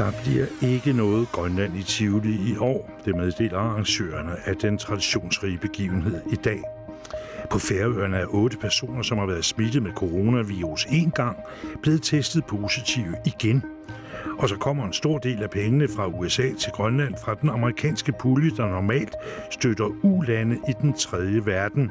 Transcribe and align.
Der 0.00 0.12
bliver 0.22 0.46
ikke 0.62 0.92
noget 0.92 1.28
Grønland 1.32 1.76
i 1.76 1.82
Tivoli 1.82 2.52
i 2.52 2.56
år. 2.56 2.90
Det 3.04 3.16
meddeler 3.16 3.58
arrangørerne 3.58 4.32
af 4.44 4.56
den 4.56 4.78
traditionsrige 4.78 5.58
begivenhed 5.58 6.20
i 6.32 6.34
dag. 6.34 6.62
På 7.50 7.58
Færøerne 7.58 8.16
er 8.16 8.26
otte 8.26 8.56
personer, 8.56 9.02
som 9.02 9.18
har 9.18 9.26
været 9.26 9.44
smittet 9.44 9.82
med 9.82 9.92
coronavirus 9.92 10.86
en 10.90 11.10
gang, 11.10 11.36
blevet 11.82 12.02
testet 12.02 12.44
positive 12.44 13.14
igen. 13.26 13.64
Og 14.38 14.48
så 14.48 14.56
kommer 14.56 14.86
en 14.86 14.92
stor 14.92 15.18
del 15.18 15.42
af 15.42 15.50
pengene 15.50 15.88
fra 15.88 16.06
USA 16.06 16.48
til 16.58 16.72
Grønland 16.72 17.14
fra 17.24 17.34
den 17.34 17.48
amerikanske 17.48 18.12
pulje, 18.20 18.50
der 18.56 18.68
normalt 18.68 19.14
støtter 19.50 19.90
ulande 20.02 20.56
i 20.68 20.72
den 20.82 20.92
tredje 20.92 21.46
verden. 21.46 21.90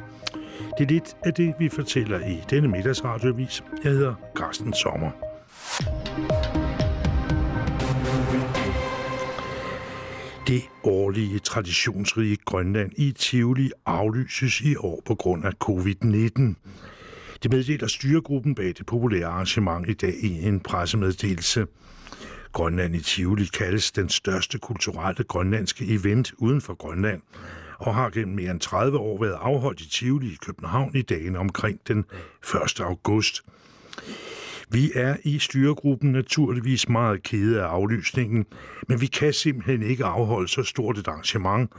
Det 0.78 0.83
er 0.83 0.89
lidt 0.89 1.18
af 1.25 1.33
det, 1.33 1.54
vi 1.60 1.69
fortæller 1.69 2.19
i 2.19 2.43
denne 2.50 2.68
middagsradiovis. 2.68 3.64
Jeg 3.83 3.91
hedder 3.91 4.14
Carsten 4.36 4.73
Sommer. 4.73 5.29
Det 10.49 10.63
årlige 10.83 11.39
traditionsrige 11.39 12.37
Grønland 12.45 12.91
i 12.97 13.11
Tivoli 13.11 13.71
aflyses 13.85 14.61
i 14.61 14.75
år 14.75 15.01
på 15.05 15.15
grund 15.15 15.45
af 15.45 15.51
covid-19. 15.63 16.41
Det 17.43 17.51
meddeler 17.51 17.87
styregruppen 17.87 18.55
bag 18.55 18.67
det 18.67 18.85
populære 18.85 19.25
arrangement 19.25 19.89
i 19.89 19.93
dag 19.93 20.13
i 20.21 20.47
en 20.47 20.59
pressemeddelelse. 20.59 21.67
Grønland 22.51 22.95
i 22.95 22.99
Tivoli 22.99 23.45
kaldes 23.45 23.91
den 23.91 24.09
største 24.09 24.57
kulturelle 24.57 25.23
grønlandske 25.23 25.85
event 25.87 26.33
uden 26.37 26.61
for 26.61 26.73
Grønland, 26.73 27.21
og 27.79 27.95
har 27.95 28.09
gennem 28.09 28.36
mere 28.36 28.51
end 28.51 28.59
30 28.59 28.97
år 28.97 29.21
været 29.21 29.37
afholdt 29.41 29.81
i 29.81 29.89
Tivoli 29.89 30.27
i 30.27 30.37
København 30.45 30.95
i 30.95 31.01
dagen 31.01 31.36
omkring 31.36 31.79
den 31.87 32.05
1. 32.66 32.80
august. 32.80 33.44
Vi 34.72 34.91
er 34.95 35.16
i 35.23 35.39
styregruppen 35.39 36.11
naturligvis 36.11 36.89
meget 36.89 37.23
kede 37.23 37.62
af 37.62 37.66
aflysningen, 37.66 38.45
men 38.88 39.02
vi 39.02 39.06
kan 39.06 39.34
simpelthen 39.34 39.84
ikke 39.84 40.06
afholde 40.06 40.48
så 40.48 40.64
stort 40.64 40.98
et 40.98 41.08
arrangement, 41.08 41.72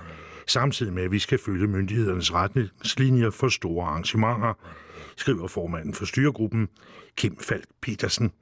samtidig 0.46 0.92
med 0.92 1.02
at 1.02 1.12
vi 1.12 1.18
skal 1.18 1.38
følge 1.38 1.66
myndighedernes 1.66 2.34
retningslinjer 2.34 3.30
for 3.30 3.48
store 3.48 3.86
arrangementer, 3.86 4.54
skriver 5.16 5.48
formanden 5.48 5.94
for 5.94 6.04
styregruppen, 6.04 6.68
Kim 7.16 7.36
Falk 7.40 7.64
Petersen. 7.80 8.32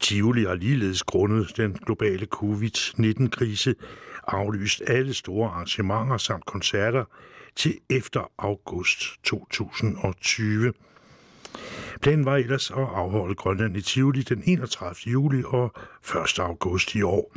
Tivoli 0.00 0.44
har 0.44 0.54
ligeledes 0.54 1.02
grundet 1.02 1.56
den 1.56 1.72
globale 1.72 2.26
covid-19-krise 2.26 3.74
aflyst 4.26 4.82
alle 4.86 5.14
store 5.14 5.50
arrangementer 5.50 6.16
samt 6.16 6.46
koncerter 6.46 7.04
til 7.56 7.78
efter 7.90 8.30
august 8.38 8.98
2020. 9.24 10.72
Planen 12.00 12.24
var 12.24 12.36
ellers 12.36 12.70
at 12.70 12.76
afholde 12.76 13.34
Grønland 13.34 13.76
i 13.76 13.80
Tivoli 13.80 14.22
den 14.22 14.42
31. 14.46 14.94
juli 15.06 15.42
og 15.46 15.74
1. 16.24 16.38
august 16.38 16.94
i 16.94 17.02
år. 17.02 17.36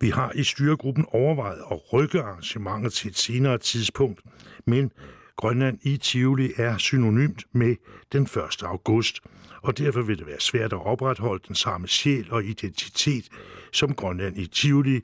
Vi 0.00 0.10
har 0.10 0.32
i 0.34 0.44
styregruppen 0.44 1.06
overvejet 1.08 1.62
at 1.70 1.92
rykke 1.92 2.22
arrangementet 2.22 2.92
til 2.92 3.10
et 3.10 3.18
senere 3.18 3.58
tidspunkt, 3.58 4.20
men 4.66 4.92
Grønland 5.36 5.78
i 5.82 5.96
Tivoli 5.96 6.52
er 6.56 6.78
synonymt 6.78 7.44
med 7.52 7.76
den 8.12 8.22
1. 8.22 8.62
august, 8.62 9.20
og 9.62 9.78
derfor 9.78 10.02
vil 10.02 10.18
det 10.18 10.26
være 10.26 10.40
svært 10.40 10.72
at 10.72 10.86
opretholde 10.86 11.44
den 11.48 11.54
samme 11.54 11.88
sjæl 11.88 12.26
og 12.30 12.44
identitet, 12.44 13.28
som 13.72 13.94
Grønland 13.94 14.38
i 14.38 14.46
Tivoli 14.46 15.00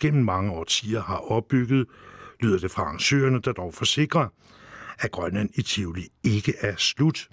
gennem 0.00 0.24
mange 0.24 0.52
årtier 0.52 1.02
har 1.02 1.32
opbygget, 1.32 1.86
lyder 2.40 2.58
det 2.58 2.70
fra 2.70 2.82
arrangørerne, 2.82 3.40
der 3.40 3.52
dog 3.52 3.74
forsikrer, 3.74 4.26
at 4.98 5.10
Grønland 5.10 5.50
i 5.54 5.62
Tivoli 5.62 6.08
ikke 6.24 6.54
er 6.60 6.76
slut. 6.76 7.28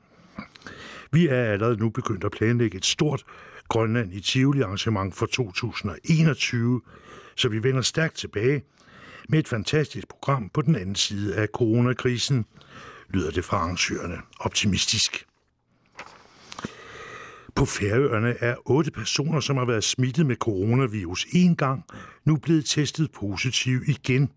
Vi 1.11 1.27
er 1.27 1.43
allerede 1.43 1.77
nu 1.77 1.89
begyndt 1.89 2.23
at 2.23 2.31
planlægge 2.31 2.77
et 2.77 2.85
stort 2.85 3.23
Grønland 3.69 4.13
i 4.13 4.19
Tivoli 4.19 4.61
arrangement 4.61 5.15
for 5.15 5.25
2021, 5.25 6.81
så 7.35 7.49
vi 7.49 7.63
vender 7.63 7.81
stærkt 7.81 8.15
tilbage 8.15 8.63
med 9.29 9.39
et 9.39 9.47
fantastisk 9.47 10.07
program 10.07 10.49
på 10.49 10.61
den 10.61 10.75
anden 10.75 10.95
side 10.95 11.35
af 11.35 11.47
coronakrisen, 11.47 12.45
lyder 13.09 13.31
det 13.31 13.45
fra 13.45 13.57
arrangørerne 13.57 14.17
optimistisk. 14.39 15.25
På 17.55 17.65
Færøerne 17.65 18.35
er 18.39 18.55
otte 18.65 18.91
personer, 18.91 19.39
som 19.39 19.57
har 19.57 19.65
været 19.65 19.83
smittet 19.83 20.25
med 20.25 20.35
coronavirus 20.35 21.27
en 21.33 21.55
gang, 21.55 21.83
nu 22.25 22.35
blevet 22.35 22.65
testet 22.65 23.11
positiv 23.11 23.81
igen. 23.87 24.31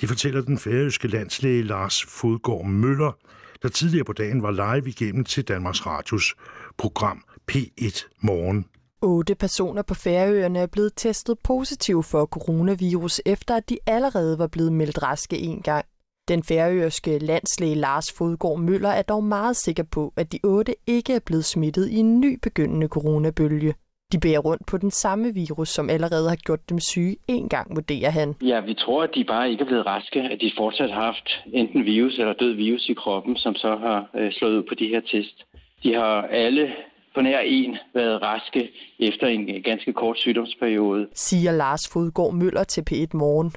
Det 0.00 0.08
fortæller 0.08 0.40
den 0.40 0.58
færøske 0.58 1.08
landslæge 1.08 1.62
Lars 1.62 2.04
Fodgård 2.04 2.66
Møller, 2.66 3.18
der 3.62 3.68
tidligere 3.68 4.04
på 4.04 4.12
dagen 4.12 4.42
var 4.42 4.50
live 4.50 4.88
igennem 4.88 5.24
til 5.24 5.48
Danmarks 5.48 5.86
Radios 5.86 6.34
program 6.78 7.24
P1 7.52 8.08
Morgen. 8.20 8.66
Otte 9.02 9.34
personer 9.34 9.82
på 9.82 9.94
Færøerne 9.94 10.58
er 10.58 10.66
blevet 10.66 10.92
testet 10.96 11.38
positiv 11.38 12.02
for 12.02 12.26
coronavirus, 12.26 13.20
efter 13.26 13.56
at 13.56 13.68
de 13.68 13.78
allerede 13.86 14.38
var 14.38 14.46
blevet 14.46 14.72
meldt 14.72 15.02
raske 15.02 15.38
en 15.38 15.62
gang. 15.62 15.84
Den 16.28 16.42
færøske 16.42 17.18
landslæge 17.18 17.74
Lars 17.74 18.12
Fodgård 18.12 18.60
Møller 18.60 18.88
er 18.88 19.02
dog 19.02 19.24
meget 19.24 19.56
sikker 19.56 19.82
på, 19.82 20.12
at 20.16 20.32
de 20.32 20.40
otte 20.44 20.74
ikke 20.86 21.14
er 21.14 21.18
blevet 21.18 21.44
smittet 21.44 21.88
i 21.88 21.96
en 21.96 22.20
ny 22.20 22.38
begyndende 22.42 22.88
coronabølge. 22.88 23.74
De 24.12 24.18
bærer 24.20 24.38
rundt 24.38 24.66
på 24.66 24.76
den 24.78 24.90
samme 24.90 25.34
virus, 25.34 25.68
som 25.68 25.90
allerede 25.90 26.28
har 26.28 26.36
gjort 26.36 26.68
dem 26.70 26.78
syge 26.80 27.16
en 27.28 27.48
gang, 27.48 27.76
vurderer 27.76 28.10
han. 28.10 28.34
Ja, 28.42 28.60
vi 28.60 28.74
tror, 28.74 29.02
at 29.02 29.10
de 29.14 29.24
bare 29.24 29.50
ikke 29.50 29.62
er 29.62 29.66
blevet 29.66 29.86
raske, 29.86 30.20
at 30.20 30.38
de 30.40 30.52
fortsat 30.56 30.90
har 30.90 31.02
haft 31.02 31.28
enten 31.52 31.84
virus 31.84 32.18
eller 32.18 32.32
død 32.32 32.52
virus 32.52 32.88
i 32.88 32.94
kroppen, 32.94 33.36
som 33.36 33.54
så 33.54 33.76
har 33.76 34.10
øh, 34.18 34.32
slået 34.32 34.56
ud 34.56 34.62
på 34.62 34.74
de 34.74 34.88
her 34.88 35.00
test. 35.00 35.44
De 35.82 35.94
har 35.94 36.22
alle 36.22 36.74
på 37.14 37.20
nær 37.20 37.38
en 37.38 37.76
været 37.94 38.22
raske 38.22 38.70
efter 38.98 39.26
en 39.26 39.62
ganske 39.62 39.92
kort 39.92 40.18
sygdomsperiode. 40.18 41.08
Siger 41.14 41.52
Lars 41.52 41.88
Fodgård 41.92 42.34
Møller 42.34 42.64
til 42.64 42.84
P1 42.90 43.06
Morgen. 43.14 43.52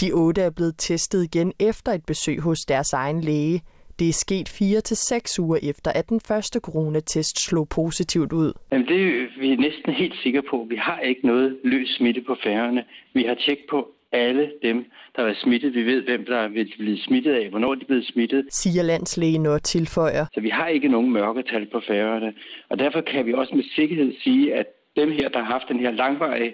De 0.00 0.12
otte 0.12 0.42
er 0.42 0.50
blevet 0.50 0.74
testet 0.78 1.24
igen 1.24 1.52
efter 1.60 1.92
et 1.92 2.04
besøg 2.06 2.40
hos 2.40 2.58
deres 2.58 2.92
egen 2.92 3.20
læge. 3.20 3.62
Det 3.98 4.08
er 4.08 4.12
sket 4.12 4.48
4 4.48 4.80
til 4.80 4.96
seks 4.96 5.38
uger 5.38 5.58
efter, 5.70 5.90
at 5.92 6.08
den 6.08 6.20
første 6.28 6.60
coronatest 6.60 7.36
slog 7.46 7.68
positivt 7.68 8.32
ud. 8.32 8.52
Jamen, 8.72 8.86
det 8.86 9.00
er 9.06 9.26
vi 9.40 9.56
næsten 9.56 9.92
helt 9.92 10.16
sikre 10.22 10.42
på. 10.50 10.66
Vi 10.70 10.76
har 10.76 11.00
ikke 11.00 11.26
noget 11.26 11.58
løs 11.64 11.88
smitte 11.88 12.20
på 12.20 12.36
færgerne. 12.44 12.84
Vi 13.14 13.22
har 13.22 13.34
tjekket 13.34 13.66
på 13.70 13.88
alle 14.12 14.52
dem, 14.62 14.84
der 15.16 15.22
er 15.22 15.34
smittet. 15.34 15.74
Vi 15.74 15.82
ved, 15.82 16.02
hvem 16.02 16.24
der 16.24 16.36
er 16.36 16.48
blevet 16.78 17.00
smittet 17.00 17.32
af, 17.34 17.48
hvornår 17.48 17.74
de 17.74 17.80
er 17.80 17.86
blevet 17.86 18.06
smittet. 18.06 18.46
Siger 18.50 18.82
landslægen 18.82 19.46
og 19.46 19.62
tilføjer. 19.62 20.26
Så 20.34 20.40
vi 20.40 20.48
har 20.48 20.66
ikke 20.66 20.88
nogen 20.88 21.12
mørketal 21.12 21.66
på 21.66 21.80
færgerne. 21.88 22.34
Og 22.68 22.78
derfor 22.78 23.00
kan 23.00 23.26
vi 23.26 23.32
også 23.32 23.54
med 23.54 23.64
sikkerhed 23.76 24.12
sige, 24.24 24.54
at 24.54 24.66
dem 24.96 25.10
her, 25.10 25.28
der 25.28 25.38
har 25.38 25.52
haft 25.52 25.68
den 25.68 25.80
her 25.80 25.90
langvarige 25.90 26.52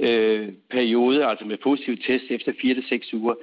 øh, 0.00 0.48
periode, 0.70 1.26
altså 1.26 1.44
med 1.44 1.58
positiv 1.62 1.96
test 1.96 2.24
efter 2.30 2.52
4-6 2.52 3.16
uger, 3.16 3.34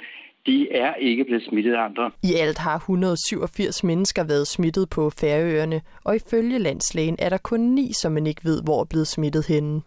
de 0.45 0.71
er 0.71 0.95
ikke 0.95 1.23
blevet 1.23 1.43
smittet 1.49 1.73
af 1.73 1.83
andre. 1.83 2.11
I 2.23 2.33
alt 2.33 2.57
har 2.57 2.75
187 2.75 3.83
mennesker 3.83 4.23
været 4.23 4.47
smittet 4.47 4.89
på 4.89 5.09
Færøerne, 5.09 5.81
og 6.03 6.15
ifølge 6.15 6.59
landslægen 6.59 7.15
er 7.19 7.29
der 7.29 7.37
kun 7.37 7.59
ni, 7.59 7.93
som 7.93 8.11
man 8.11 8.27
ikke 8.27 8.41
ved, 8.43 8.63
hvor 8.63 8.81
er 8.81 8.85
blevet 8.85 9.07
smittet 9.07 9.45
henne. 9.45 9.81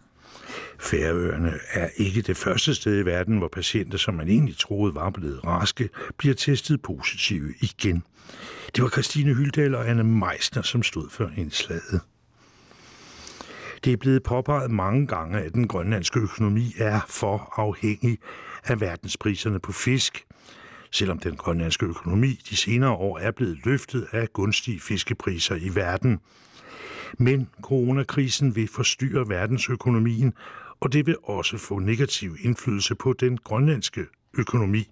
Færøerne 0.79 1.53
er 1.73 1.89
ikke 1.97 2.21
det 2.21 2.37
første 2.37 2.75
sted 2.75 2.99
i 2.99 3.05
verden, 3.05 3.37
hvor 3.37 3.47
patienter, 3.47 3.97
som 3.97 4.13
man 4.13 4.27
egentlig 4.27 4.57
troede 4.57 4.95
var 4.95 5.09
blevet 5.09 5.45
raske, 5.45 5.89
bliver 6.17 6.35
testet 6.35 6.81
positive 6.81 7.53
igen. 7.61 8.03
Det 8.75 8.83
var 8.83 8.89
Christine 8.89 9.33
Hyldal 9.33 9.75
og 9.75 9.89
Anne 9.89 10.03
Meisner, 10.03 10.61
som 10.61 10.83
stod 10.83 11.09
for 11.09 11.31
indslaget. 11.37 12.01
Det 13.83 13.93
er 13.93 13.97
blevet 13.97 14.23
påpeget 14.23 14.71
mange 14.71 15.07
gange, 15.07 15.39
at 15.39 15.53
den 15.53 15.67
grønlandske 15.67 16.19
økonomi 16.19 16.73
er 16.77 16.99
for 17.09 17.53
afhængig 17.55 18.17
af 18.63 18.81
verdenspriserne 18.81 19.59
på 19.59 19.71
fisk. 19.71 20.25
Selvom 20.93 21.19
den 21.19 21.35
grønlandske 21.35 21.85
økonomi 21.85 22.39
de 22.49 22.55
senere 22.55 22.91
år 22.91 23.19
er 23.19 23.31
blevet 23.31 23.65
løftet 23.65 24.07
af 24.11 24.33
gunstige 24.33 24.79
fiskepriser 24.79 25.55
i 25.55 25.75
verden. 25.75 26.19
Men 27.17 27.49
coronakrisen 27.61 28.55
vil 28.55 28.67
forstyrre 28.67 29.29
verdensøkonomien, 29.29 30.33
og 30.79 30.93
det 30.93 31.05
vil 31.05 31.15
også 31.23 31.57
få 31.57 31.79
negativ 31.79 32.35
indflydelse 32.39 32.95
på 32.95 33.13
den 33.13 33.37
grønlandske 33.37 34.05
økonomi. 34.33 34.87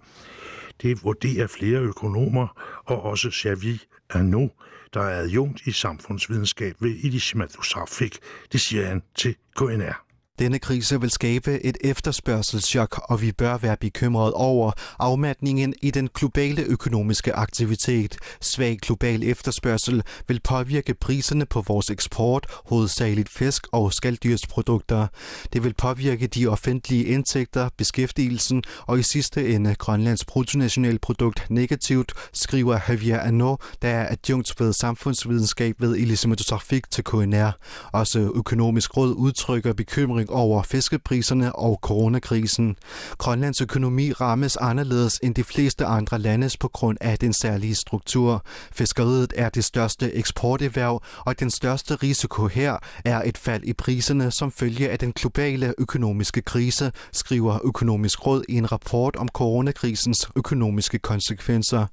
Det 0.81 1.03
vurderer 1.03 1.48
flere 1.48 1.80
økonomer, 1.80 2.48
og 2.86 3.03
også 3.03 3.31
Xavier 3.31 3.77
Arnaud, 4.09 4.50
der 4.94 5.01
er 5.01 5.19
adjunkt 5.19 5.62
i 5.68 5.71
samfundsvidenskab 5.71 6.75
ved 6.80 6.95
Ilisimatusafik. 7.03 8.18
Det 8.51 8.62
siger 8.62 8.86
han 8.86 9.01
til 9.15 9.36
KNR. 9.56 10.11
Denne 10.41 10.59
krise 10.59 11.01
vil 11.01 11.09
skabe 11.09 11.65
et 11.65 11.77
efterspørgselschok, 11.81 13.01
og 13.03 13.21
vi 13.21 13.31
bør 13.31 13.57
være 13.57 13.77
bekymret 13.77 14.33
over 14.33 14.71
afmatningen 14.99 15.73
i 15.81 15.91
den 15.91 16.09
globale 16.13 16.61
økonomiske 16.61 17.33
aktivitet. 17.33 18.17
Svag 18.39 18.77
global 18.77 19.23
efterspørgsel 19.23 20.03
vil 20.27 20.39
påvirke 20.43 20.93
priserne 20.93 21.45
på 21.45 21.63
vores 21.67 21.89
eksport, 21.89 22.47
hovedsageligt 22.65 23.29
fisk 23.29 23.67
og 23.71 23.93
skaldyrsprodukter. 23.93 25.07
Det 25.53 25.63
vil 25.63 25.73
påvirke 25.73 26.27
de 26.27 26.47
offentlige 26.47 27.05
indtægter, 27.05 27.69
beskæftigelsen 27.77 28.63
og 28.88 28.99
i 28.99 29.03
sidste 29.03 29.55
ende 29.55 29.75
Grønlands 29.75 30.25
bruttonationalprodukt 30.25 31.45
negativt, 31.49 32.13
skriver 32.33 32.79
Javier 32.89 33.19
Anno, 33.19 33.55
der 33.81 33.89
er 33.89 34.11
adjunkt 34.11 34.59
ved 34.59 34.73
samfundsvidenskab 34.73 35.75
ved 35.79 35.95
Elisabeth 35.95 36.43
Trafik 36.43 36.91
til 36.91 37.03
KNR. 37.03 37.51
Også 37.91 38.19
økonomisk 38.35 38.97
råd 38.97 39.13
udtrykker 39.13 39.73
bekymring 39.73 40.31
over 40.31 40.63
fiskepriserne 40.63 41.56
og 41.56 41.80
coronakrisen. 41.81 42.75
Grønlands 43.18 43.62
økonomi 43.62 44.12
rammes 44.12 44.57
anderledes 44.57 45.19
end 45.24 45.36
de 45.36 45.44
fleste 45.44 45.86
andre 45.86 46.19
landes 46.19 46.57
på 46.57 46.68
grund 46.68 46.98
af 47.01 47.18
den 47.19 47.33
særlige 47.33 47.75
struktur. 47.75 48.44
Fiskeriet 48.72 49.33
er 49.36 49.50
det 49.50 49.63
største 49.63 50.13
eksporterhverv, 50.13 51.01
og 51.25 51.39
den 51.39 51.51
største 51.51 51.95
risiko 51.95 52.48
her 52.48 52.78
er 53.06 53.22
et 53.25 53.38
fald 53.38 53.63
i 53.63 53.74
priserne 53.74 54.31
som 54.31 54.51
følge 54.51 54.89
af 54.89 55.00
den 55.00 55.12
globale 55.12 55.74
økonomiske 55.78 56.42
krise, 56.42 56.92
skriver 57.12 57.60
Økonomisk 57.63 58.25
Råd 58.25 58.44
i 58.50 58.56
en 58.56 58.72
rapport 58.72 59.16
om 59.16 59.27
coronakrisens 59.27 60.30
økonomiske 60.36 61.00
konsekvenser. 61.00 61.86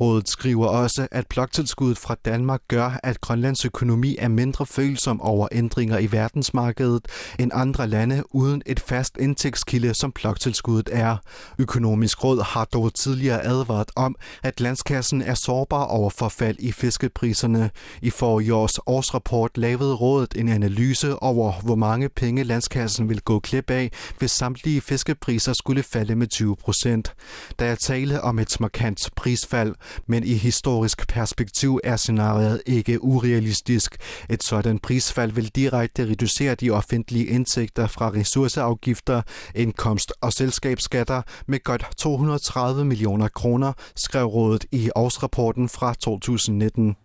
Rådet 0.00 0.28
skriver 0.28 0.66
også, 0.66 1.08
at 1.10 1.26
bloktilskuddet 1.26 1.98
fra 1.98 2.16
Danmark 2.24 2.60
gør, 2.68 3.00
at 3.02 3.20
Grønlands 3.20 3.64
økonomi 3.64 4.16
er 4.18 4.28
mindre 4.28 4.66
følsom 4.66 5.20
over 5.20 5.48
ændringer 5.52 5.98
i 5.98 6.12
verdensmarkedet 6.12 7.06
end 7.38 7.50
andre 7.54 7.77
lande 7.86 8.22
uden 8.30 8.62
et 8.66 8.80
fast 8.80 9.16
indtægtskilde, 9.20 9.94
som 9.94 10.12
bloktilskuddet 10.12 10.88
er. 10.92 11.16
Økonomisk 11.58 12.24
Råd 12.24 12.44
har 12.44 12.64
dog 12.64 12.94
tidligere 12.94 13.44
advaret 13.44 13.90
om, 13.96 14.16
at 14.42 14.60
landskassen 14.60 15.22
er 15.22 15.34
sårbar 15.34 15.84
over 15.84 16.10
forfald 16.10 16.56
i 16.58 16.72
fiskepriserne. 16.72 17.70
I 18.02 18.10
forrige 18.10 18.54
års 18.54 18.78
årsrapport 18.86 19.58
lavede 19.58 19.94
rådet 19.94 20.34
en 20.36 20.48
analyse 20.48 21.16
over, 21.16 21.52
hvor 21.52 21.74
mange 21.74 22.08
penge 22.08 22.44
landskassen 22.44 23.08
vil 23.08 23.20
gå 23.20 23.40
klip 23.40 23.70
af, 23.70 23.90
hvis 24.18 24.30
samtlige 24.30 24.80
fiskepriser 24.80 25.52
skulle 25.52 25.82
falde 25.82 26.14
med 26.14 26.26
20 26.26 26.56
procent. 26.56 27.14
Der 27.58 27.66
er 27.66 27.74
tale 27.74 28.22
om 28.22 28.38
et 28.38 28.60
markant 28.60 29.10
prisfald, 29.16 29.74
men 30.06 30.24
i 30.24 30.34
historisk 30.34 31.08
perspektiv 31.08 31.80
er 31.84 31.96
scenariet 31.96 32.62
ikke 32.66 33.04
urealistisk. 33.04 33.96
Et 34.30 34.42
sådan 34.42 34.78
prisfald 34.78 35.32
vil 35.32 35.48
direkte 35.48 36.02
reducere 36.02 36.54
de 36.54 36.70
offentlige 36.70 37.26
indtægter 37.26 37.57
fra 37.86 38.10
ressourceafgifter, 38.10 39.22
indkomst- 39.54 40.12
og 40.20 40.32
selskabsskatter 40.32 41.22
med 41.46 41.64
godt 41.64 41.86
230 41.96 42.84
millioner 42.84 43.28
kroner, 43.28 43.72
skrev 43.96 44.26
rådet 44.26 44.64
i 44.72 44.90
årsrapporten 44.94 45.68
fra 45.68 45.94
2019. 45.94 46.96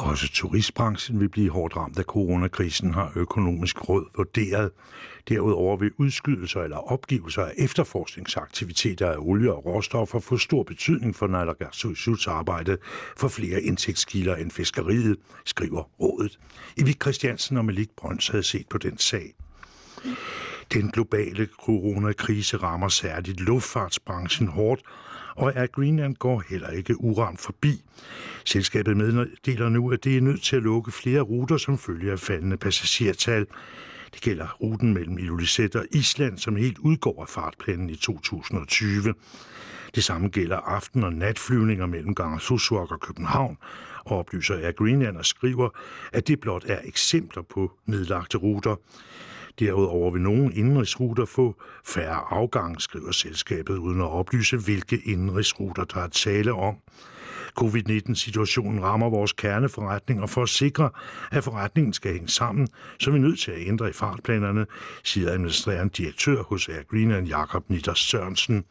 Også 0.00 0.28
turistbranchen 0.32 1.20
vil 1.20 1.28
blive 1.28 1.50
hårdt 1.50 1.76
ramt 1.76 1.98
af 1.98 2.04
coronakrisen, 2.04 2.94
har 2.94 3.12
økonomisk 3.16 3.88
råd 3.88 4.04
vurderet. 4.16 4.70
Derudover 5.28 5.76
vil 5.76 5.90
udskydelser 5.98 6.60
eller 6.60 6.92
opgivelser 6.92 7.42
af 7.42 7.52
efterforskningsaktiviteter 7.58 9.10
af 9.10 9.16
olie 9.18 9.52
og 9.52 9.66
råstoffer 9.66 10.20
få 10.20 10.38
stor 10.38 10.62
betydning 10.62 11.16
for 11.16 11.26
Nalagatsutsuts 11.26 12.26
arbejde 12.26 12.76
for 13.16 13.28
flere 13.28 13.62
indtægtskilder 13.62 14.36
end 14.36 14.50
fiskeriet, 14.50 15.16
skriver 15.44 15.82
rådet. 16.00 16.38
Evik 16.78 17.02
Christiansen 17.02 17.56
og 17.56 17.64
Malik 17.64 17.88
Brøns 17.96 18.28
havde 18.28 18.42
set 18.42 18.68
på 18.70 18.78
den 18.78 18.98
sag. 18.98 19.34
Den 20.72 20.90
globale 20.90 21.48
coronakrise 21.62 22.56
rammer 22.56 22.88
særligt 22.88 23.40
luftfartsbranchen 23.40 24.48
hårdt, 24.48 24.82
og 25.36 25.56
Air 25.56 25.66
Greenland 25.66 26.16
går 26.16 26.42
heller 26.48 26.68
ikke 26.68 27.00
uramt 27.00 27.40
forbi. 27.40 27.82
Selskabet 28.44 28.96
meddeler 28.96 29.68
nu, 29.68 29.92
at 29.92 30.04
det 30.04 30.16
er 30.16 30.20
nødt 30.20 30.42
til 30.42 30.56
at 30.56 30.62
lukke 30.62 30.92
flere 30.92 31.20
ruter 31.20 31.56
som 31.56 31.78
følge 31.78 32.12
af 32.12 32.18
faldende 32.18 32.56
passagertal. 32.56 33.46
Det 34.14 34.22
gælder 34.22 34.56
ruten 34.60 34.94
mellem 34.94 35.18
Ilulissat 35.18 35.76
og 35.76 35.86
Island, 35.92 36.38
som 36.38 36.56
helt 36.56 36.78
udgår 36.78 37.22
af 37.22 37.28
fartplanen 37.28 37.90
i 37.90 37.96
2020. 37.96 39.14
Det 39.94 40.04
samme 40.04 40.28
gælder 40.28 40.56
aften- 40.56 41.04
og 41.04 41.12
natflyvninger 41.12 41.86
mellem 41.86 42.14
Gangersusuak 42.14 42.90
og 42.90 43.00
København, 43.00 43.58
og 44.04 44.18
oplyser 44.18 44.54
Air 44.54 44.72
Greenland 44.72 45.16
og 45.16 45.26
skriver, 45.26 45.68
at 46.12 46.28
det 46.28 46.40
blot 46.40 46.64
er 46.68 46.78
eksempler 46.84 47.42
på 47.42 47.72
nedlagte 47.86 48.38
ruter. 48.38 48.76
Derudover 49.60 50.10
vil 50.10 50.22
nogle 50.22 50.54
indrigsruter 50.54 51.24
få 51.24 51.56
færre 51.84 52.22
afgang, 52.30 52.80
skriver 52.82 53.12
selskabet, 53.12 53.76
uden 53.76 54.00
at 54.00 54.10
oplyse, 54.10 54.56
hvilke 54.56 55.00
indrigsruter 55.04 55.84
der 55.84 56.00
er 56.00 56.08
tale 56.08 56.52
om. 56.52 56.76
Covid-19-situationen 57.54 58.82
rammer 58.82 59.10
vores 59.10 59.32
kerneforretning, 59.32 60.22
og 60.22 60.30
for 60.30 60.42
at 60.42 60.48
sikre, 60.48 60.90
at 61.32 61.44
forretningen 61.44 61.92
skal 61.92 62.12
hænge 62.12 62.28
sammen, 62.28 62.68
så 62.98 63.10
er 63.10 63.14
vi 63.14 63.20
nødt 63.20 63.40
til 63.40 63.50
at 63.50 63.66
ændre 63.66 63.88
i 63.88 63.92
fartplanerne, 63.92 64.66
siger 65.04 65.30
administrerende 65.30 65.92
direktør 65.96 66.42
hos 66.42 66.68
Air 66.68 66.82
Greenland, 66.90 67.28
Jakob 67.28 67.70
Nitter 67.70 67.94
Sørensen. 67.94 68.64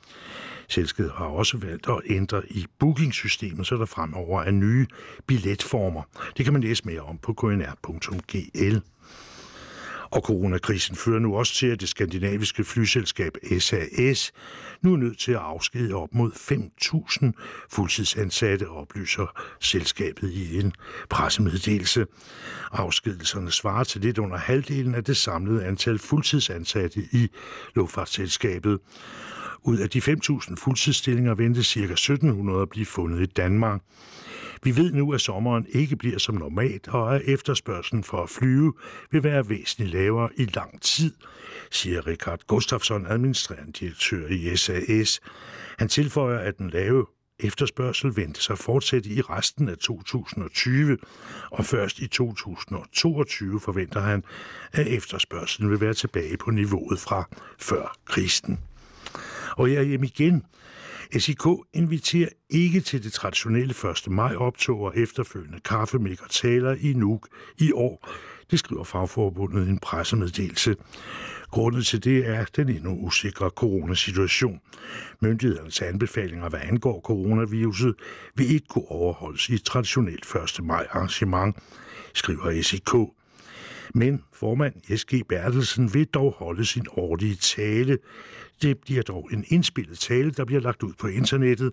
Selskabet 0.68 1.12
har 1.16 1.26
også 1.26 1.58
valgt 1.58 1.88
at 1.90 2.02
ændre 2.06 2.42
i 2.50 2.66
bookingsystemet, 2.80 3.68
så 3.68 3.76
der 3.76 3.86
fremover 3.86 4.42
er 4.42 4.52
nye 4.52 4.88
billetformer. 5.28 6.02
Det 6.38 6.46
kan 6.46 6.54
man 6.54 6.62
læse 6.62 6.84
mere 6.86 7.02
om 7.02 7.18
på 7.18 7.34
knr.gl. 7.34 8.80
Og 10.12 10.22
coronakrisen 10.22 10.96
fører 10.96 11.20
nu 11.20 11.38
også 11.38 11.54
til, 11.54 11.68
at 11.68 11.82
det 11.82 11.90
skandinaviske 11.90 12.64
flyselskab 12.64 13.38
SAS 13.60 14.32
nu 14.82 14.94
er 14.94 14.98
nødt 14.98 15.20
til 15.20 15.32
at 15.32 15.38
afskede 15.38 15.94
op 15.94 16.10
mod 16.14 16.32
5.000 16.32 17.32
fuldtidsansatte, 17.70 18.70
oplyser 18.70 19.42
selskabet 19.60 20.32
i 20.32 20.60
en 20.60 20.74
pressemeddelelse. 21.10 22.06
Afskedelserne 22.72 23.52
svarer 23.52 23.84
til 23.84 24.02
lidt 24.02 24.18
under 24.18 24.38
halvdelen 24.38 24.96
af 24.96 25.04
det 25.04 25.18
samlede 25.18 25.66
antal 25.66 26.00
fuldtidsansatte 26.00 27.00
i 27.12 27.28
luftfartsselskabet. 27.76 28.80
Ud 29.64 29.78
af 29.78 29.90
de 29.90 30.00
5.000 30.00 30.56
fuldtidsstillinger 30.56 31.36
ventes 31.36 31.68
ca. 31.68 31.80
1.700 31.80 32.62
at 32.62 32.70
blive 32.70 32.86
fundet 32.86 33.22
i 33.22 33.26
Danmark. 33.26 33.82
Vi 34.64 34.76
ved 34.76 34.92
nu, 34.92 35.14
at 35.14 35.22
sommeren 35.22 35.66
ikke 35.70 35.96
bliver 35.96 36.20
som 36.20 36.36
normalt, 36.36 36.88
og 36.88 37.16
at 37.16 37.22
efterspørgselen 37.26 38.04
for 38.04 38.24
at 38.24 38.30
flyve 38.30 38.74
vil 39.12 39.24
være 39.24 39.50
væsentligt 39.50 39.94
lavere 39.94 40.30
i 40.38 40.46
lang 40.46 40.82
tid, 40.82 41.14
siger 41.72 42.08
Richard 42.08 42.40
Gustafsson, 42.48 43.06
administrerende 43.08 43.72
direktør 43.72 44.28
i 44.28 44.56
SAS. 44.56 45.20
Han 45.80 45.88
tilføjer, 45.88 46.40
at 46.40 46.58
den 46.58 46.70
lave 46.70 47.06
efterspørgsel 47.40 48.16
ventes 48.16 48.50
at 48.50 48.58
fortsætte 48.58 49.10
i 49.10 49.22
resten 49.22 49.70
af 49.70 49.78
2020, 49.78 50.98
og 51.52 51.66
først 51.66 52.00
i 52.00 52.08
2022 52.08 53.60
forventer 53.60 54.00
han, 54.00 54.24
at 54.72 54.88
efterspørgselen 54.88 55.72
vil 55.72 55.82
være 55.82 55.94
tilbage 55.94 56.38
på 56.38 56.52
niveauet 56.52 57.00
fra 57.00 57.28
før 57.60 57.98
krisen. 58.06 58.60
Og 59.58 59.72
jeg 59.72 59.78
er 59.78 59.84
hjemme 59.84 60.06
igen. 60.06 60.44
SIK 61.18 61.46
inviterer 61.74 62.30
ikke 62.50 62.82
til 62.82 63.04
det 63.04 63.14
traditionelle 63.14 63.74
1. 64.08 64.12
maj 64.12 64.36
optog 64.36 64.80
og 64.80 64.98
efterfølgende 64.98 65.60
kaffemæk 65.60 66.22
og 66.22 66.30
taler 66.30 66.76
i 66.80 66.94
Nuuk 66.94 67.28
i 67.58 67.72
år. 67.72 68.10
Det 68.52 68.60
skriver 68.60 68.84
fagforbundet 68.84 69.68
i 69.68 69.70
en 69.70 69.80
pressemeddelelse. 69.80 70.76
Grunden 71.52 71.84
til 71.84 72.04
det 72.04 72.28
er 72.28 72.46
den 72.56 72.70
endnu 72.70 72.92
usikre 72.92 73.50
coronasituation. 73.50 74.60
Myndighedernes 75.20 75.82
anbefalinger, 75.82 76.50
hvad 76.50 76.60
angår 76.64 77.02
coronaviruset, 77.02 77.96
vil 78.36 78.54
ikke 78.54 78.68
kunne 78.68 78.88
overholdes 78.88 79.50
i 79.50 79.54
et 79.54 79.64
traditionelt 79.64 80.36
1. 80.60 80.66
maj 80.66 80.88
arrangement, 80.92 81.58
skriver 82.14 82.62
SIK. 82.62 83.19
Men 83.94 84.24
formand 84.34 84.98
S.G. 84.98 85.22
Bertelsen 85.30 85.94
vil 85.94 86.06
dog 86.06 86.32
holde 86.38 86.66
sin 86.66 86.86
årlige 86.92 87.36
tale. 87.36 87.98
Det 88.62 88.78
bliver 88.78 89.02
dog 89.02 89.30
en 89.32 89.46
indspillet 89.48 90.00
tale, 90.00 90.32
der 90.32 90.46
bliver 90.46 90.62
lagt 90.62 90.84
ud 90.84 90.94
på 90.94 91.08
internettet 91.08 91.72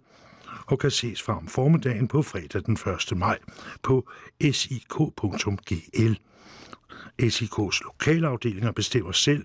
og 0.66 0.78
kan 0.78 0.90
ses 0.90 1.22
fra 1.22 1.36
om 1.36 1.46
formiddagen 1.46 2.08
på 2.08 2.22
fredag 2.22 2.62
den 2.66 2.78
1. 3.12 3.16
maj 3.16 3.38
på 3.82 4.08
sik.gl. 4.52 6.14
SIK's 7.22 7.80
lokalafdelinger 7.84 8.72
bestemmer 8.72 9.12
selv, 9.12 9.44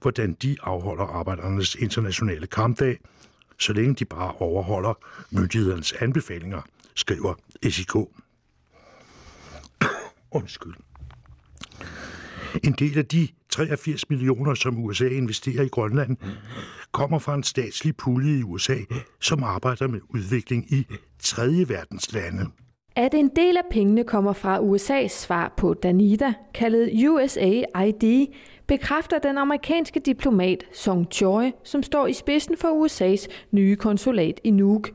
hvordan 0.00 0.32
de 0.42 0.56
afholder 0.62 1.04
arbejdernes 1.04 1.74
internationale 1.74 2.46
kampdag, 2.46 2.98
så 3.58 3.72
længe 3.72 3.94
de 3.94 4.04
bare 4.04 4.32
overholder 4.32 4.94
myndighedernes 5.30 5.92
anbefalinger, 5.92 6.62
skriver 6.94 7.34
SIK. 7.70 7.94
Undskyld. 10.30 10.74
En 12.64 12.72
del 12.72 12.98
af 12.98 13.06
de 13.06 13.28
83 13.48 14.10
millioner, 14.10 14.54
som 14.54 14.84
USA 14.84 15.08
investerer 15.08 15.62
i 15.62 15.68
Grønland, 15.68 16.16
kommer 16.92 17.18
fra 17.18 17.34
en 17.34 17.42
statslig 17.42 17.96
pulje 17.96 18.38
i 18.38 18.42
USA, 18.42 18.76
som 19.20 19.42
arbejder 19.42 19.88
med 19.88 20.00
udvikling 20.08 20.72
i 20.72 20.86
tredje 21.18 21.68
verdens 21.68 22.12
lande. 22.12 22.46
At 22.96 23.14
en 23.14 23.30
del 23.36 23.56
af 23.56 23.62
pengene 23.70 24.04
kommer 24.04 24.32
fra 24.32 24.58
USA's 24.58 25.08
svar 25.08 25.54
på 25.56 25.74
Danida, 25.74 26.32
kaldet 26.54 27.08
USAID, 27.08 28.26
bekræfter 28.66 29.18
den 29.18 29.38
amerikanske 29.38 30.00
diplomat 30.00 30.64
Song 30.72 31.06
Choi, 31.12 31.52
som 31.64 31.82
står 31.82 32.06
i 32.06 32.12
spidsen 32.12 32.56
for 32.56 32.68
USA's 32.68 33.26
nye 33.50 33.76
konsulat 33.76 34.40
i 34.44 34.50
Nuuk. 34.50 34.88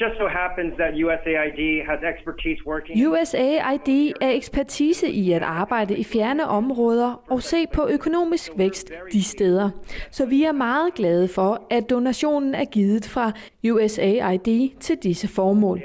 Just 0.00 0.16
so 0.18 0.26
happens 0.28 0.72
that 0.76 0.92
USAID 1.04 1.86
has 1.90 1.98
expertise 2.12 2.60
working. 2.66 3.06
USAID 3.08 4.12
er 4.20 4.30
ekspertise 4.30 5.10
i 5.10 5.32
at 5.32 5.42
arbejde 5.42 5.96
i 5.96 6.04
fjerne 6.04 6.46
områder 6.46 7.22
og 7.30 7.42
se 7.42 7.66
på 7.66 7.88
økonomisk 7.90 8.52
vækst 8.56 8.92
de 9.12 9.22
steder. 9.24 9.70
Så 10.10 10.26
vi 10.26 10.44
er 10.44 10.52
meget 10.52 10.94
glade 10.94 11.28
for, 11.28 11.66
at 11.70 11.90
donationen 11.90 12.54
er 12.54 12.64
givet 12.64 13.04
fra 13.04 13.32
USAID 13.70 14.70
til 14.80 14.96
disse 14.96 15.28
formål, 15.28 15.80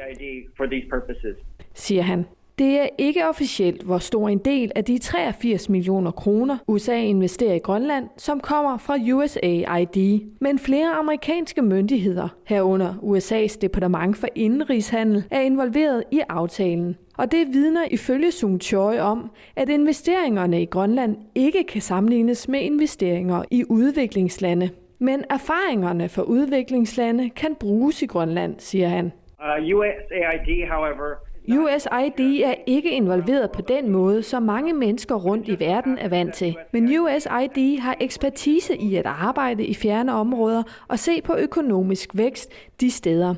siger 1.74 2.02
han. 2.02 2.26
Det 2.60 2.80
er 2.80 2.88
ikke 2.98 3.28
officielt, 3.30 3.84
hvor 3.84 3.98
stor 3.98 4.30
en 4.30 4.38
del 4.38 4.72
af 4.76 4.84
de 4.84 4.98
83 4.98 5.70
millioner 5.70 6.12
kroner, 6.12 6.58
USA 6.68 6.96
investerer 6.96 7.54
i 7.54 7.60
Grønland, 7.60 8.10
som 8.18 8.40
kommer 8.40 8.78
fra 8.78 8.98
USAID. 9.14 10.20
Men 10.42 10.60
flere 10.60 10.92
amerikanske 10.92 11.62
myndigheder, 11.62 12.28
herunder 12.48 12.94
USA's 12.94 13.60
Departement 13.62 14.18
for 14.18 14.28
Indenrigshandel, 14.36 15.24
er 15.32 15.40
involveret 15.42 16.04
i 16.12 16.22
aftalen. 16.30 16.98
Og 17.18 17.32
det 17.32 17.48
vidner 17.54 17.86
ifølge 17.92 18.32
Sung 18.32 18.62
Choi 18.62 19.00
om, 19.00 19.32
at 19.56 19.70
investeringerne 19.70 20.62
i 20.62 20.66
Grønland 20.66 21.18
ikke 21.36 21.64
kan 21.64 21.82
sammenlignes 21.82 22.48
med 22.48 22.60
investeringer 22.60 23.44
i 23.52 23.64
udviklingslande. 23.70 24.70
Men 25.00 25.24
erfaringerne 25.30 26.10
fra 26.10 26.22
udviklingslande 26.22 27.30
kan 27.30 27.56
bruges 27.56 28.02
i 28.02 28.06
Grønland, 28.06 28.56
siger 28.58 28.88
han. 28.88 29.12
Uh, 29.40 29.78
USAID, 29.78 30.68
however, 30.72 31.29
USAID 31.50 32.42
er 32.44 32.56
ikke 32.68 32.92
involveret 32.92 33.52
på 33.52 33.62
den 33.62 33.90
måde, 33.90 34.24
som 34.24 34.44
mange 34.44 34.74
mennesker 34.74 35.16
rundt 35.16 35.48
i 35.48 35.60
verden 35.60 35.98
er 35.98 36.10
vant 36.10 36.34
til. 36.34 36.56
Men 36.74 37.00
USAID 37.00 37.80
har 37.80 37.96
ekspertise 38.02 38.78
i 38.78 38.96
at 38.96 39.06
arbejde 39.06 39.66
i 39.66 39.74
fjerne 39.74 40.14
områder 40.14 40.64
og 40.88 41.00
se 41.00 41.22
på 41.22 41.36
økonomisk 41.36 42.10
vækst 42.14 42.52
de 42.82 42.92
steder, 42.92 43.36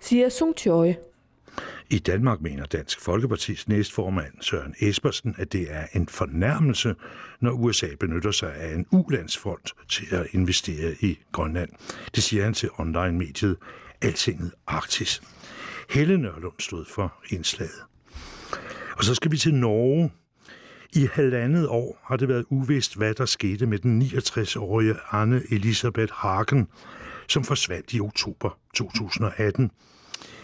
siger 0.00 0.28
Sung 0.28 0.54
Choi. 0.58 0.94
I 1.90 1.98
Danmark 1.98 2.40
mener 2.40 2.66
Dansk 2.66 3.00
Folkepartis 3.00 3.68
næstformand 3.68 4.32
Søren 4.40 4.74
Espersen, 4.80 5.34
at 5.38 5.52
det 5.52 5.66
er 5.70 5.86
en 5.94 6.08
fornærmelse, 6.08 6.94
når 7.40 7.50
USA 7.50 7.86
benytter 8.00 8.30
sig 8.30 8.54
af 8.54 8.74
en 8.74 8.86
ulandsfond 8.92 9.88
til 9.88 10.06
at 10.14 10.26
investere 10.32 10.94
i 11.00 11.18
Grønland. 11.32 11.70
Det 12.14 12.22
siger 12.22 12.44
han 12.44 12.54
til 12.54 12.68
online-mediet 12.78 13.56
Altinget 14.02 14.52
Arktis. 14.66 15.22
Helle 15.90 16.18
Nørlund 16.18 16.54
stod 16.58 16.84
for 16.84 17.14
indslaget. 17.30 17.82
Og 18.96 19.04
så 19.04 19.14
skal 19.14 19.30
vi 19.30 19.36
til 19.36 19.54
Norge. 19.54 20.12
I 20.94 21.08
halvandet 21.12 21.68
år 21.68 21.98
har 22.04 22.16
det 22.16 22.28
været 22.28 22.44
uvist, 22.50 22.96
hvad 22.96 23.14
der 23.14 23.26
skete 23.26 23.66
med 23.66 23.78
den 23.78 24.02
69-årige 24.02 24.94
Anne 25.12 25.42
Elisabeth 25.50 26.12
Hagen, 26.12 26.68
som 27.28 27.44
forsvandt 27.44 27.94
i 27.94 28.00
oktober 28.00 28.58
2018. 28.74 29.70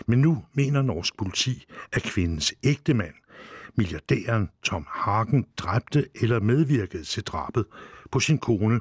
Men 0.07 0.21
nu 0.21 0.45
mener 0.55 0.83
norsk 0.83 1.17
politi, 1.19 1.65
at 1.93 2.03
kvindens 2.03 2.55
ægtemand, 2.63 3.15
milliardæren 3.77 4.49
Tom 4.63 4.87
Hagen, 4.89 5.47
dræbte 5.57 6.07
eller 6.23 6.41
medvirkede 6.41 7.05
til 7.05 7.23
drabet 7.23 7.65
på 8.13 8.21
sin 8.21 8.39
kone. 8.39 8.81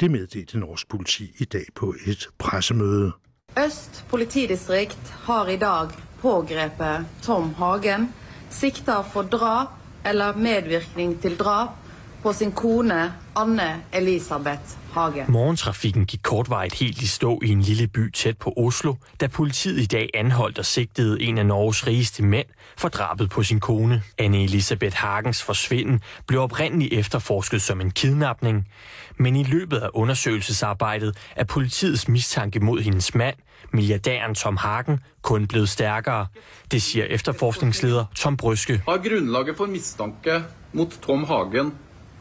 Det 0.00 0.10
meddelte 0.10 0.58
norsk 0.58 0.88
politi 0.88 1.32
i 1.38 1.44
dag 1.44 1.64
på 1.74 1.94
et 2.06 2.28
pressemøde. 2.38 3.12
Øst 3.58 4.04
politidistrikt 4.10 5.08
har 5.26 5.48
i 5.50 5.56
dag 5.56 5.88
pågrepet 6.22 7.06
Tom 7.22 7.54
Hagen, 7.58 8.04
sikta 8.54 9.00
for 9.02 9.26
drap 9.26 9.72
eller 10.06 10.38
medvirkning 10.38 11.16
til 11.22 11.34
drap 11.40 11.74
på 12.22 12.32
sin 12.32 12.52
kone 12.52 13.00
Anne 13.34 13.70
Elisabeth. 13.92 14.77
Morgentrafikken 15.28 16.06
gik 16.06 16.20
kortvarigt 16.22 16.74
helt 16.74 17.02
i 17.02 17.06
stå 17.06 17.40
i 17.42 17.48
en 17.48 17.60
lille 17.60 17.86
by 17.86 18.12
tæt 18.12 18.38
på 18.38 18.52
Oslo, 18.56 18.94
da 19.20 19.26
politiet 19.26 19.80
i 19.80 19.86
dag 19.86 20.10
anholdt 20.14 20.58
og 20.58 20.66
sigtede 20.66 21.22
en 21.22 21.38
af 21.38 21.46
Norges 21.46 21.86
rigeste 21.86 22.22
mænd 22.22 22.46
for 22.76 22.88
drabet 22.88 23.30
på 23.30 23.42
sin 23.42 23.60
kone. 23.60 24.02
Anne 24.18 24.44
Elisabeth 24.44 24.96
Hagens 24.96 25.42
forsvinden 25.42 26.00
blev 26.26 26.40
oprindeligt 26.40 26.92
efterforsket 26.92 27.62
som 27.62 27.80
en 27.80 27.90
kidnapning, 27.90 28.68
men 29.16 29.36
i 29.36 29.44
løbet 29.44 29.76
af 29.78 29.88
undersøgelsesarbejdet 29.94 31.16
er 31.36 31.44
politiets 31.44 32.08
mistanke 32.08 32.60
mod 32.60 32.80
hendes 32.80 33.14
mand, 33.14 33.36
milliardæren 33.72 34.34
Tom 34.34 34.56
Hagen, 34.56 35.00
kun 35.22 35.46
blevet 35.46 35.68
stærkere. 35.68 36.26
Det 36.70 36.82
siger 36.82 37.04
efterforskningsleder 37.04 38.04
Tom 38.16 38.36
Bryske. 38.36 38.82
har 38.88 38.96
grunnlaget 38.96 39.56
for 39.56 39.66
mistanke 39.66 40.42
mot 40.72 40.90
Tom 41.06 41.24
Hagen 41.24 41.72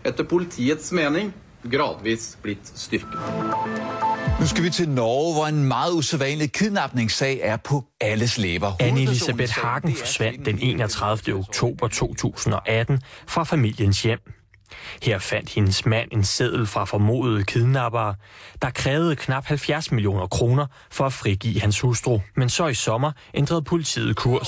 etter 0.05 0.23
politiets 0.23 0.91
mening 0.91 1.33
gradvis 1.71 2.37
blitt 2.41 2.79
styrket. 2.79 3.19
Nu 4.39 4.47
skal 4.47 4.63
vi 4.63 4.69
til 4.69 4.89
Norge, 4.89 5.33
hvor 5.33 5.47
en 5.47 5.63
meget 5.63 5.93
usædvanlig 5.93 6.51
kidnapningssag 6.51 7.39
er 7.43 7.57
på 7.57 7.83
alles 8.01 8.37
læber. 8.37 8.71
Anne 8.79 9.01
Elisabeth 9.01 9.53
Hagen 9.53 9.95
forsvandt 9.95 10.45
den 10.45 10.59
31. 10.61 11.35
oktober 11.35 11.87
2018 11.87 13.01
fra 13.27 13.43
familiens 13.43 14.03
hjem. 14.03 14.19
Her 15.03 15.19
fandt 15.19 15.49
hendes 15.49 15.85
mand 15.85 16.09
en 16.11 16.23
seddel 16.23 16.67
fra 16.67 16.85
formodede 16.85 17.43
kidnappere, 17.43 18.15
der 18.61 18.69
krævede 18.69 19.15
knap 19.15 19.45
70 19.45 19.91
millioner 19.91 20.27
kroner 20.27 20.65
for 20.91 21.05
at 21.05 21.13
frigive 21.13 21.59
hans 21.59 21.79
hustru. 21.79 22.19
Men 22.35 22.49
så 22.49 22.67
i 22.67 22.73
sommer 22.73 23.11
ændrede 23.33 23.61
politiet 23.61 24.15
kurs. 24.15 24.47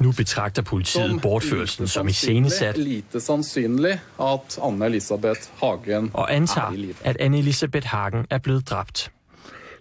Nu 0.00 0.12
betragter 0.12 0.62
politiet 0.62 1.22
bortførelsen 1.22 1.88
som 1.88 2.08
iscenesat 2.08 2.78
lite 2.78 3.20
sannsynlig 3.20 4.00
at 4.20 4.58
Anne 4.62 4.86
Elisabeth 4.86 5.40
Hagen 5.62 6.10
og 6.14 6.22
er 6.22 6.26
antager, 6.26 6.94
at 7.04 7.16
Anne 7.20 7.38
Elisabeth 7.38 7.86
Hagen 7.86 8.26
er 8.30 8.38
blevet 8.38 8.70
dræbt. 8.70 9.10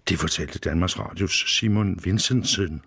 Det 0.09 0.19
fortalte 0.19 0.59
Danmarks 0.59 0.99
Radios 0.99 1.45
Simon 1.47 1.99
Vincentsen. 2.03 2.81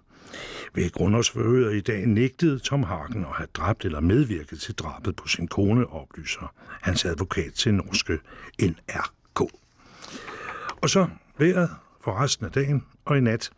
Ved 0.74 0.90
grundlovsforhøret 0.90 1.74
i 1.74 1.80
dag 1.80 2.06
nægtede 2.06 2.58
Tom 2.58 2.82
Hagen 2.82 3.24
at 3.24 3.32
have 3.36 3.48
dræbt 3.54 3.84
eller 3.84 4.00
medvirket 4.00 4.60
til 4.60 4.74
drabet 4.74 5.16
på 5.16 5.28
sin 5.28 5.48
kone, 5.48 5.86
oplyser 5.86 6.54
hans 6.82 7.04
advokat 7.04 7.52
til 7.54 7.74
norske 7.74 8.18
NRK. 8.62 9.40
Og 10.82 10.90
så 10.90 11.08
vejret 11.38 11.70
for 12.04 12.22
resten 12.22 12.46
af 12.46 12.52
dagen 12.52 12.84
og 13.04 13.18
i 13.18 13.20
nat. 13.20 13.50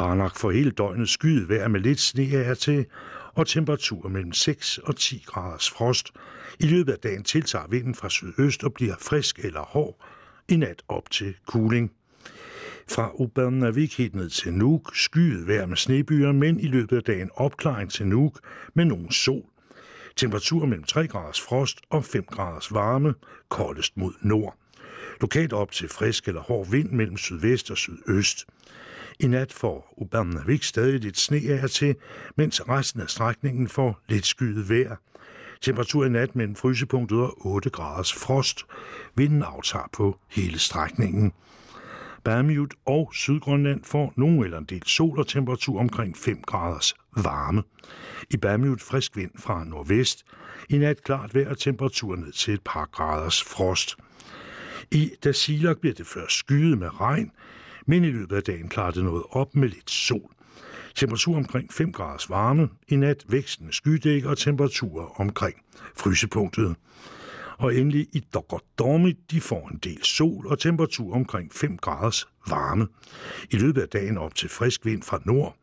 Ranak 0.00 0.36
for 0.36 0.50
hele 0.50 0.70
døgnet 0.70 1.08
skyet 1.08 1.48
vejr 1.48 1.68
med 1.68 1.80
lidt 1.80 2.00
sne 2.00 2.36
af 2.36 2.56
til, 2.56 2.86
og 3.34 3.46
temperatur 3.46 4.08
mellem 4.08 4.32
6 4.32 4.78
og 4.78 4.96
10 4.96 5.24
graders 5.26 5.70
frost. 5.70 6.12
I 6.60 6.66
løbet 6.66 6.92
af 6.92 6.98
dagen 6.98 7.24
tiltager 7.24 7.66
vinden 7.68 7.94
fra 7.94 8.08
sydøst 8.08 8.64
og 8.64 8.74
bliver 8.74 8.94
frisk 9.00 9.38
eller 9.38 9.60
hård. 9.60 10.04
I 10.48 10.56
nat 10.56 10.82
op 10.88 11.10
til 11.10 11.34
kuling. 11.46 11.92
Fra 12.88 13.10
Ubernavik 13.14 13.98
helt 13.98 14.14
ned 14.14 14.30
til 14.30 14.52
Nuuk, 14.52 14.96
skyet 14.96 15.46
vejr 15.46 15.66
med 15.66 15.76
snebyer, 15.76 16.32
men 16.32 16.60
i 16.60 16.66
løbet 16.66 16.96
af 16.96 17.02
dagen 17.02 17.30
opklaring 17.34 17.90
til 17.90 18.06
Nuuk 18.06 18.40
med 18.74 18.84
nogen 18.84 19.10
sol. 19.10 19.42
Temperatur 20.16 20.66
mellem 20.66 20.84
3 20.84 21.08
graders 21.08 21.40
frost 21.40 21.80
og 21.90 22.04
5 22.04 22.24
graders 22.24 22.74
varme, 22.74 23.14
koldest 23.48 23.96
mod 23.96 24.12
nord. 24.20 24.56
Lokalt 25.20 25.52
op 25.52 25.72
til 25.72 25.88
frisk 25.88 26.28
eller 26.28 26.40
hård 26.40 26.70
vind 26.70 26.90
mellem 26.90 27.16
sydvest 27.16 27.70
og 27.70 27.76
sydøst. 27.76 28.46
I 29.20 29.26
nat 29.26 29.52
får 29.52 29.94
Ubernavik 29.96 30.62
stadig 30.62 31.00
lidt 31.00 31.18
sne 31.18 31.40
af 31.48 31.70
til, 31.70 31.96
mens 32.36 32.68
resten 32.68 33.00
af 33.00 33.10
strækningen 33.10 33.68
får 33.68 34.00
lidt 34.08 34.26
skyet 34.26 34.68
vejr. 34.68 34.96
Temperatur 35.60 36.04
i 36.04 36.08
nat 36.08 36.36
mellem 36.36 36.56
frysepunktet 36.56 37.18
og 37.18 37.46
8 37.46 37.70
graders 37.70 38.12
frost. 38.12 38.66
Vinden 39.14 39.42
aftager 39.42 39.88
på 39.92 40.18
hele 40.28 40.58
strækningen. 40.58 41.32
Bermud 42.26 42.66
og 42.86 43.10
Sydgrønland 43.14 43.84
får 43.84 44.12
nogen 44.16 44.44
eller 44.44 44.58
en 44.58 44.64
del 44.64 44.82
sol 44.86 45.18
og 45.18 45.26
temperatur 45.28 45.80
omkring 45.80 46.16
5 46.16 46.42
graders 46.46 46.94
varme. 47.16 47.62
I 48.30 48.36
Bermud 48.36 48.78
frisk 48.78 49.16
vind 49.16 49.30
fra 49.38 49.64
nordvest. 49.64 50.24
I 50.68 50.78
nat 50.78 51.02
klart 51.02 51.34
vejr 51.34 51.50
og 51.50 51.58
temperatur 51.58 52.16
ned 52.16 52.32
til 52.32 52.54
et 52.54 52.60
par 52.64 52.88
graders 52.92 53.42
frost. 53.42 53.96
I 54.90 55.10
Dasilak 55.24 55.78
bliver 55.78 55.94
det 55.94 56.06
først 56.06 56.36
skyet 56.38 56.78
med 56.78 57.00
regn, 57.00 57.30
men 57.86 58.04
i 58.04 58.10
løbet 58.10 58.36
af 58.36 58.42
dagen 58.42 58.68
klarer 58.68 58.90
det 58.90 59.04
noget 59.04 59.24
op 59.30 59.54
med 59.54 59.68
lidt 59.68 59.90
sol. 59.90 60.30
Temperatur 60.94 61.36
omkring 61.36 61.72
5 61.72 61.92
graders 61.92 62.30
varme, 62.30 62.68
i 62.88 62.96
nat 62.96 63.24
vækstende 63.28 63.72
skydæk 63.72 64.24
og 64.24 64.38
temperaturer 64.38 65.20
omkring 65.20 65.56
frysepunktet. 65.96 66.76
Og 67.58 67.74
endelig 67.74 68.06
i 68.12 68.20
Dokordormi, 68.34 69.12
de 69.30 69.40
får 69.40 69.68
en 69.72 69.78
del 69.84 70.04
sol 70.04 70.46
og 70.46 70.58
temperatur 70.58 71.14
omkring 71.14 71.52
5 71.54 71.76
graders 71.76 72.26
varme. 72.48 72.88
I 73.50 73.56
løbet 73.56 73.82
af 73.82 73.88
dagen 73.88 74.18
op 74.18 74.34
til 74.34 74.48
frisk 74.48 74.86
vind 74.86 75.02
fra 75.02 75.20
nord. 75.24 75.56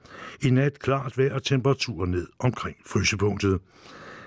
I 0.44 0.50
nat 0.50 0.80
klart 0.80 1.18
vejr 1.18 1.34
og 1.34 1.44
temperatur 1.44 2.06
ned 2.06 2.28
omkring 2.40 2.78
frysepunktet. 2.86 3.60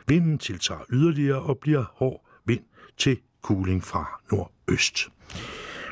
Vinden 0.08 0.38
tiltager 0.38 0.80
yderligere 0.90 1.42
og 1.42 1.58
bliver 1.58 1.84
hård 1.94 2.26
vind 2.44 2.64
til 2.98 3.18
kuling 3.42 3.84
fra 3.84 4.20
nordøst. 4.32 5.08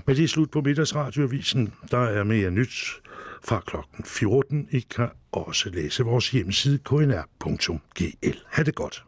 Men 0.07 0.17
det 0.17 0.25
er 0.25 0.29
slut 0.29 0.51
på 0.51 0.61
middagsradioavisen. 0.61 1.73
Der 1.91 1.99
er 1.99 2.25
mere 2.25 2.51
nyt 2.51 3.01
fra 3.45 3.61
klokken 3.67 4.05
14. 4.05 4.69
I 4.71 4.81
kan 4.81 5.09
også 5.33 5.71
læse 5.71 6.03
vores 6.05 6.31
hjemmeside 6.31 6.79
knr.gl. 6.79 8.39
Ha' 8.47 8.63
det 8.63 8.75
godt. 8.75 9.03